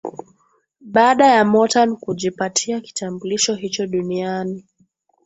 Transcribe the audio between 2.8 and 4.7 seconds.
kitambulisho hicho duniani